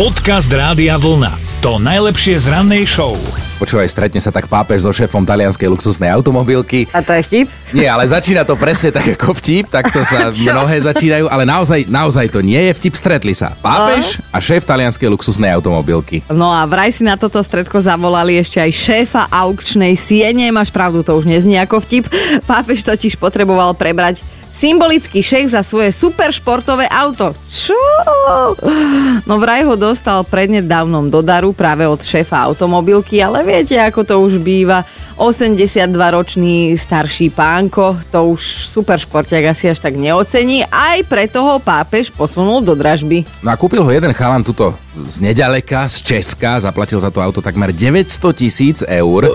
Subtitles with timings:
[0.00, 1.60] Podcast Rádia Vlna.
[1.60, 3.20] To najlepšie z rannej show.
[3.60, 6.88] Počúvaj, stretne sa tak pápež so šéfom talianskej luxusnej automobilky.
[6.96, 7.46] A to je vtip?
[7.76, 12.32] Nie, ale začína to presne tak ako vtip, takto sa mnohé začínajú, ale naozaj, naozaj
[12.32, 13.52] to nie je vtip, stretli sa.
[13.60, 16.24] Pápež a šéf talianskej luxusnej automobilky.
[16.32, 20.48] No a vraj si na toto stredko zavolali ešte aj šéfa aukčnej siene.
[20.48, 22.08] Máš pravdu, to už neznie ako vtip.
[22.48, 27.32] Pápež totiž potreboval prebrať symbolický šek za svoje super športové auto.
[27.48, 27.78] Čo?
[29.24, 34.14] No vraj ho dostal prednedávnom do daru práve od šéfa automobilky, ale viete, ako to
[34.20, 34.84] už býva.
[35.20, 42.08] 82-ročný starší pánko, to už super športiak asi až tak neocení, aj preto ho pápež
[42.08, 43.28] posunul do dražby.
[43.44, 47.44] No a kúpil ho jeden chalan tuto z nedaleka, z Česka, zaplatil za to auto
[47.44, 49.28] takmer 900 tisíc eur,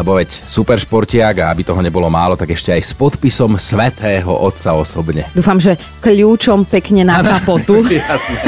[0.00, 4.32] lebo veď super športiak a aby toho nebolo málo, tak ešte aj s podpisom svetého
[4.32, 5.28] otca osobne.
[5.36, 7.84] Dúfam, že kľúčom pekne na kapotu.
[7.92, 8.40] Jasné.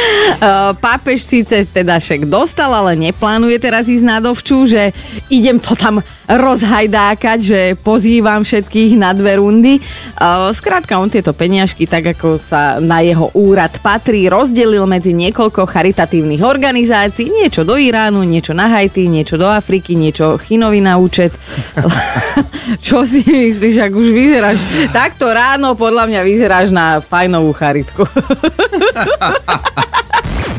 [0.84, 4.92] Pápež síce teda šek dostal, ale neplánuje teraz ísť na dovču, že
[5.32, 9.80] idem to tam rozhajdákať, že pozývam všetkých na dve rundy.
[10.52, 16.40] Skrátka, on tieto peniažky, tak ako sa na jeho úrad patrí, rozdelil medzi niekoľko charitatívnych
[16.40, 17.28] organizácií.
[17.28, 21.34] Niečo do Iránu, niečo na Haiti, niečo do Afriky, niečo Chinovi na účet.
[22.86, 24.58] Čo si myslíš, ak už vyzeráš
[24.90, 28.02] takto ráno, podľa mňa vyzeráš na fajnovú charitku.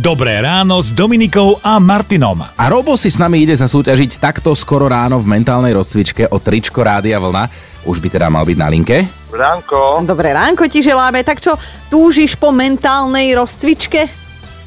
[0.05, 2.37] Dobré ráno s Dominikou a Martinom.
[2.37, 6.37] A Robo si s nami ide sa súťažiť takto skoro ráno v mentálnej rozcvičke o
[6.37, 7.49] tričko Rádia Vlna.
[7.89, 9.01] Už by teda mal byť na linke.
[9.33, 11.25] Ránko, Dobré ránko ti želáme.
[11.25, 11.57] Tak čo,
[11.89, 14.25] túžiš po mentálnej rozcvičke?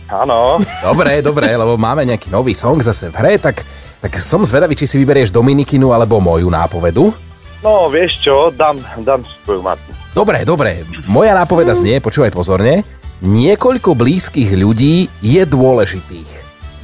[0.09, 0.57] áno.
[0.81, 3.61] Dobre, dobre, lebo máme nejaký nový song zase v hre, tak,
[3.99, 7.11] tak som zvedavý, či si vyberieš Dominikinu alebo moju nápovedu.
[7.59, 9.91] No, vieš čo, dám, dám svoju matku.
[10.15, 10.87] Dobre, dobre.
[11.11, 12.87] Moja nápoveda znie, počúvaj pozorne.
[13.19, 16.31] Niekoľko blízkych ľudí je dôležitých.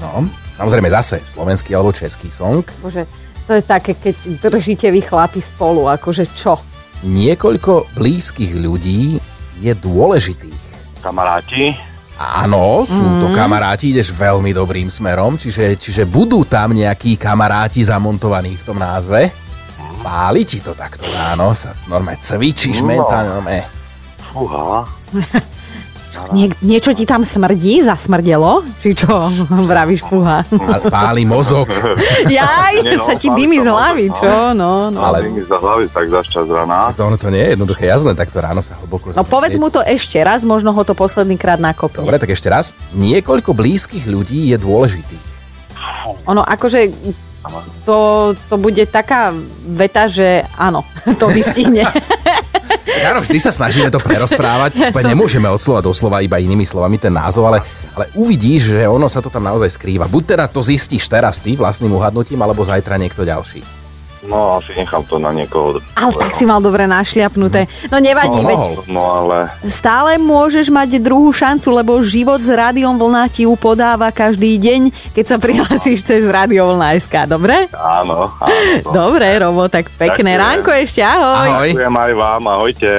[0.02, 0.26] No,
[0.58, 2.66] samozrejme zase slovenský alebo český song.
[2.82, 3.06] Bože,
[3.46, 6.58] to je také, keď držíte vy chlapi spolu, akože čo?
[7.06, 9.22] Niekoľko blízkych ľudí
[9.62, 10.62] je dôležitých.
[10.98, 11.78] Kamaráti,
[12.14, 18.54] Áno, sú to kamaráti, ideš veľmi dobrým smerom, čiže, čiže budú tam nejakí kamaráti zamontovaní
[18.54, 19.34] v tom názve.
[19.98, 22.92] Páli ti to takto ráno, sa normálne cvičíš No.
[22.92, 23.66] mentálne.
[24.30, 24.84] fúha.
[26.32, 27.82] Nie, niečo ti tam smrdí?
[27.82, 28.62] Zasmrdelo?
[28.80, 29.28] Či čo
[29.70, 30.42] vravíš, fúha?
[30.88, 31.68] Páli mozog.
[32.30, 34.32] Jaj, Nie, no, sa ti to z hlavy, možno, čo?
[34.54, 34.98] No, no.
[35.00, 36.78] Ale- mi za hlavy tak zašťa z rana.
[36.94, 39.82] To ono to nie je jednoduché, jasné, takto ráno sa hlboko No povedz mu to
[39.82, 42.04] ešte raz, možno ho to posledný krát nakopne.
[42.04, 42.72] Dobre, tak ešte raz.
[42.94, 45.22] Niekoľko blízkych ľudí je dôležitých.
[46.24, 46.92] Ono akože
[47.84, 49.36] to, to bude taká
[49.68, 50.80] veta, že áno,
[51.20, 51.84] to vystihne.
[53.04, 54.70] Áno, vždy sa snažíme to prerozprávať.
[54.92, 57.58] Úplne nemôžeme od slova do slova iba inými slovami ten názov, ale,
[57.92, 60.08] ale uvidíš, že ono sa to tam naozaj skrýva.
[60.08, 63.83] Buď teda to zistíš teraz ty vlastným uhadnutím, alebo zajtra niekto ďalší.
[64.24, 65.78] No, asi nechám to na niekoho.
[65.94, 67.68] Ale tak si mal dobre našliapnuté.
[67.88, 68.74] No nevadí, No, veď mohol.
[68.88, 74.08] No ale, stále môžeš mať druhú šancu, lebo život s Rádiom Vlna ti ju podáva
[74.08, 74.80] každý deň,
[75.12, 77.68] keď sa prihlásiš cez Rádio Vlna SK, dobre?
[77.70, 78.90] áno, áno.
[78.90, 80.42] Dobre, Robo, tak pekné Ďakujem.
[80.42, 81.48] ránko ešte, ahoj.
[81.52, 81.70] Ahoj.
[81.76, 82.90] Ďakujem aj vám, ahojte.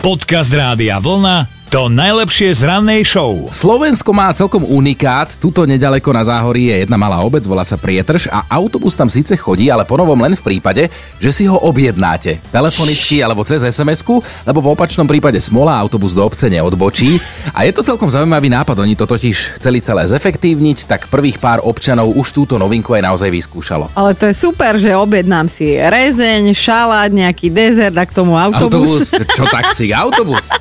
[0.00, 1.59] Podcast Rádia Vlna.
[1.70, 3.46] To najlepšie z rannej show.
[3.54, 5.38] Slovensko má celkom unikát.
[5.38, 9.38] Tuto nedaleko na záhorí je jedna malá obec, volá sa Prietrž a autobus tam síce
[9.38, 10.90] chodí, ale ponovom len v prípade,
[11.22, 12.42] že si ho objednáte.
[12.50, 17.22] Telefonicky alebo cez SMS-ku, lebo v opačnom prípade smola autobus do obce neodbočí.
[17.54, 21.62] A je to celkom zaujímavý nápad, oni to totiž chceli celé zefektívniť, tak prvých pár
[21.62, 23.94] občanov už túto novinku aj naozaj vyskúšalo.
[23.94, 29.14] Ale to je super, že objednám si rezeň, šalát, nejaký dezert a k tomu autobus.
[29.14, 30.50] Autobus, čo taxík, autobus.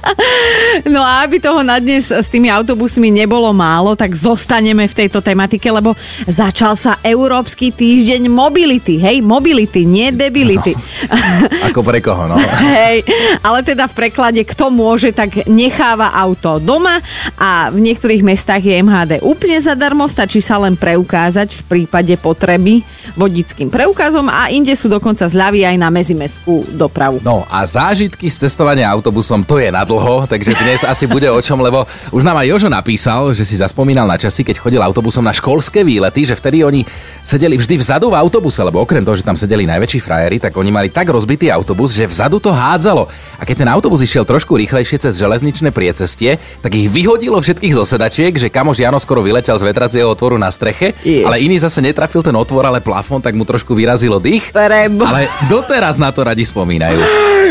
[0.99, 5.24] No a aby toho na dnes s tými autobusmi nebolo málo, tak zostaneme v tejto
[5.24, 5.96] tematike, lebo
[6.28, 9.00] začal sa Európsky týždeň mobility.
[9.00, 10.78] Hej, mobility, nie debility.
[11.72, 12.38] Ako pre koho, no.
[12.76, 13.04] Hej,
[13.42, 17.02] ale teda v preklade, kto môže, tak necháva auto doma
[17.40, 22.84] a v niektorých mestách je MHD úplne zadarmo, stačí sa len preukázať v prípade potreby
[23.20, 27.20] vodickým preukazom a inde sú dokonca zľavy aj na mezimestskú dopravu.
[27.20, 31.44] No a zážitky z cestovania autobusom to je na dlho, takže dnes asi bude o
[31.44, 31.84] čom, lebo
[32.16, 35.84] už nám aj Jožo napísal, že si zaspomínal na časy, keď chodil autobusom na školské
[35.84, 36.88] výlety, že vtedy oni
[37.20, 40.72] sedeli vždy vzadu v autobuse, lebo okrem toho, že tam sedeli najväčší frajeri, tak oni
[40.72, 43.12] mali tak rozbitý autobus, že vzadu to hádzalo.
[43.36, 47.84] A keď ten autobus išiel trošku rýchlejšie cez železničné priecestie, tak ich vyhodilo všetkých zo
[47.84, 51.28] sedačiek, že kamož Jano skoro vyletel z vetracieho otvoru na streche, Jež.
[51.28, 54.54] ale iný zase netrafil ten otvor, ale plafón tak mu trošku vyrazilo dých.
[54.54, 55.02] Prebo.
[55.02, 57.02] Ale doteraz na to radi spomínajú.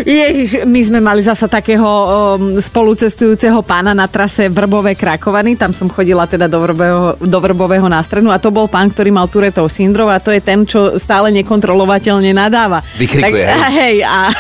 [0.07, 5.91] Ježiš, my sme mali zasa takého um, spolucestujúceho pána na trase Vrbové Krakovany, tam som
[5.91, 10.07] chodila teda do, Vrbového, do Vrbového nástrenu a to bol pán, ktorý mal Turetov syndrom
[10.07, 12.79] a to je ten, čo stále nekontrolovateľne nadáva.
[12.95, 13.75] Vykrikuje, tak, hej?
[13.83, 14.31] hej a,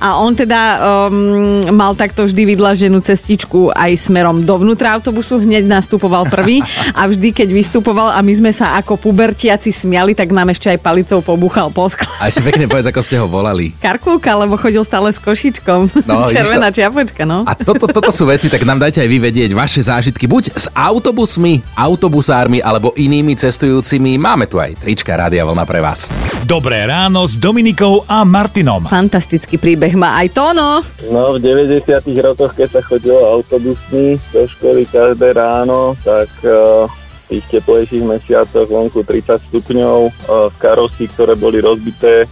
[0.00, 6.24] a on teda um, mal takto vždy vydlaženú cestičku aj smerom dovnútra autobusu, hneď nastupoval
[6.32, 6.64] prvý
[6.96, 10.78] a vždy, keď vystupoval a my sme sa ako pubertiaci smiali, tak nám ešte aj
[10.78, 12.06] palicou pobuchal po skle.
[12.22, 13.74] A ešte pekne povedz, ako ste ho volali.
[13.82, 16.06] Karkulka, lebo chodil stále s košičkom.
[16.06, 17.42] No, Červená vidíš čiapočka, no.
[17.42, 20.66] A toto, toto sú veci, tak nám dajte aj vy vedieť vaše zážitky, buď s
[20.70, 24.14] autobusmi, autobusármi alebo inými cestujúcimi.
[24.20, 26.12] Máme tu aj trička Rádia Vlna pre vás.
[26.44, 28.84] Dobré ráno s Dominikou a Martinom.
[28.86, 30.84] Fantastický príbeh má aj Tono.
[31.08, 36.84] No, v 90 rokoch, keď sa chodilo autobusmi do školy každé ráno, tak uh,
[37.34, 42.30] tých teplejších mesiacoch vonku 30 stupňov, uh, karosy, ktoré boli rozbité,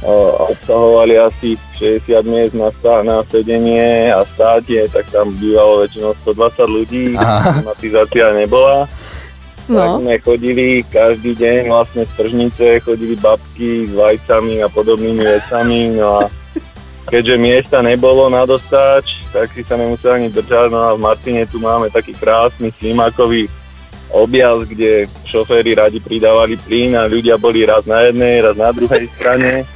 [0.00, 6.16] uh, obsahovali asi 60 miest na, stá- na sedenie a státie, tak tam bývalo väčšinou
[6.24, 7.04] 120 ľudí,
[7.60, 8.88] klimatizácia nebola.
[9.66, 9.98] Tak No.
[9.98, 16.22] sme chodili každý deň vlastne z tržnice, chodili babky s vajcami a podobnými vecami, no
[16.22, 16.30] a
[17.10, 21.50] keďže miesta nebolo na dostáč, tak si sa nemuseli ani držať, no a v Martine
[21.50, 23.50] tu máme taký krásny slimákový
[24.14, 29.06] objazd, kde šoféry radi pridávali plyn a ľudia boli raz na jednej, raz na druhej
[29.16, 29.66] strane.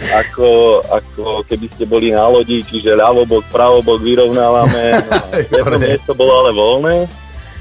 [0.00, 4.84] Ako, ako keby ste boli na lodi, čiže ľavobok, pravobok vyrovnávame.
[5.10, 6.96] No a jedno miesto bolo ale voľné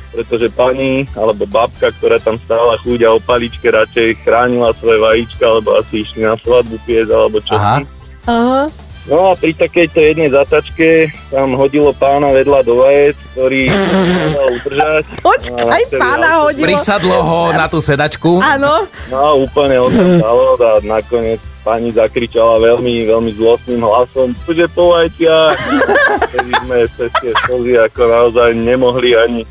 [0.10, 5.77] pretože pani alebo babka, ktorá tam stála chúďa o paličke, radšej chránila svoje vajíčka, alebo
[5.77, 7.54] asi išli na svadbu piec, alebo čo.
[7.54, 7.86] Aha.
[8.25, 8.63] Aha.
[9.09, 15.03] No a pri takejto jednej zatačke tam hodilo pána vedľa do vajec, ktorý nedal udržať.
[15.19, 16.65] Počkaj, A vtedy pána auto- hodilo.
[16.69, 18.38] Prisadlo ho na tú sedačku.
[18.38, 18.85] Áno.
[19.09, 24.69] No a úplne o tom stalo a nakoniec pani zakričala veľmi, veľmi zlostným hlasom, že
[24.69, 25.57] po vajciach.
[26.29, 29.41] Vtedy sme cez tie slzy ako naozaj nemohli ani,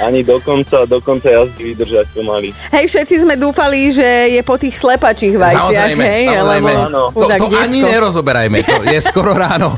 [0.00, 2.48] ani do konca, do konca jazdy vydržať pomaly.
[2.70, 6.70] Hej, všetci sme dúfali, že je po tých slepačích vajciach, Samozrejme, hej, samozrejme.
[6.72, 7.02] lebo Áno.
[7.12, 9.76] To, to ani nerozoberajme, to je skoro ráno.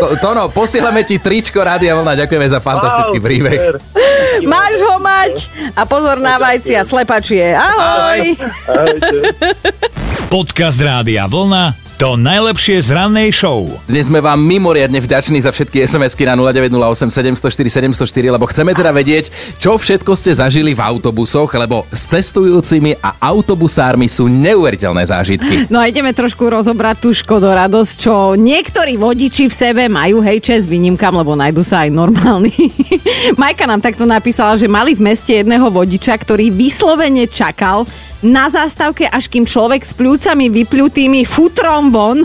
[0.00, 3.58] To, Tono, posielame ti tričko Rádia Vlna, ďakujeme za fantastický Wow, príbeh.
[3.58, 3.76] super.
[4.46, 5.34] Máš ho mať
[5.72, 7.52] a pozor na vajcia, slepačie.
[7.52, 8.20] Ahoj.
[8.64, 9.16] Ahojte.
[10.26, 13.68] Podcast Rádia Vlna to najlepšie z rannej show.
[13.84, 18.88] Dnes sme vám mimoriadne vďační za všetky SMS-ky na 0908 704 704, lebo chceme teda
[18.88, 19.28] vedieť,
[19.60, 25.68] čo všetko ste zažili v autobusoch, lebo s cestujúcimi a autobusármi sú neuveriteľné zážitky.
[25.68, 30.64] No a ideme trošku rozobrať tú škodoradosť, čo niektorí vodiči v sebe majú, hej, čes
[30.64, 32.56] výnimkám, lebo nájdu sa aj normálni.
[33.44, 37.84] Majka nám takto napísala, že mali v meste jedného vodiča, ktorý vyslovene čakal
[38.20, 42.20] na zástavke, až kým človek s pľúcami vypľutými futrom von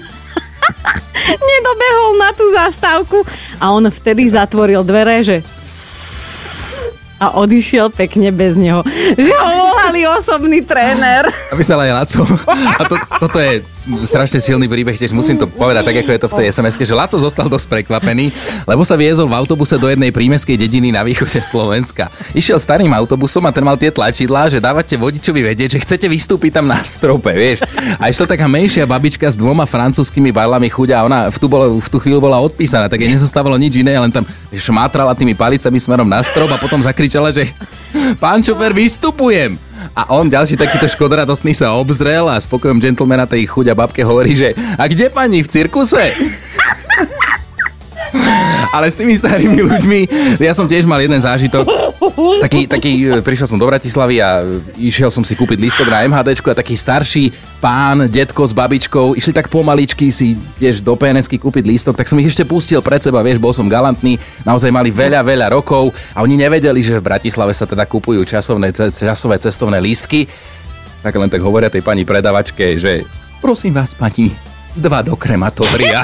[1.51, 3.24] nedobehol na tú zastávku
[3.59, 5.38] a on vtedy zatvoril dvere, že
[7.24, 8.83] a odišiel pekne bez neho.
[9.15, 11.29] Že ho volali osobný tréner.
[11.53, 12.25] Napísal aj Laco.
[12.49, 13.61] A to, toto je
[14.01, 16.97] strašne silný príbeh, tiež musím to povedať tak, ako je to v tej sms že
[16.97, 18.33] Laco zostal dosť prekvapený,
[18.65, 22.09] lebo sa viezol v autobuse do jednej prímeskej dediny na východe Slovenska.
[22.33, 26.57] Išiel starým autobusom a ten mal tie tlačidlá, že dávate vodičovi vedieť, že chcete vystúpiť
[26.57, 27.61] tam na strope, vieš.
[28.01, 31.85] A išla taká menšia babička s dvoma francúzskými barlami chuďa ona v tú, bolo, v
[31.85, 36.09] tú chvíľu bola odpísaná, tak jej nezostávalo nič iné, len tam šmátrala tými palicami smerom
[36.09, 37.53] na strop a potom zakričala, že
[38.17, 39.75] pán šofer, vystupujem.
[39.95, 44.51] A on, ďalší takýto škodoradostný sa obzrel a spokojom gentlemana tej chuďa babke hovorí, že
[44.75, 46.11] a kde pani, v cirkuse?
[48.75, 50.00] Ale s tými starými ľuďmi,
[50.44, 51.63] ja som tiež mal jeden zážitok.
[52.44, 54.60] Taký, taký, e, prišiel som do Bratislavy a e,
[54.91, 57.32] išiel som si kúpiť lístok na MHD a taký starší
[57.63, 62.20] pán, detko s babičkou, išli tak pomaličky si tiež do PNSky kúpiť lístok, tak som
[62.20, 66.22] ich ešte pustil pred seba, vieš, bol som galantný, naozaj mali veľa, veľa rokov a
[66.22, 70.27] oni nevedeli, že v Bratislave sa teda kupujú časovné, časové cestovné lístky.
[71.00, 73.08] Tak len tak hovoria tej pani predavačke, že
[73.39, 74.36] prosím vás, pani,
[74.75, 76.03] dva do krematória.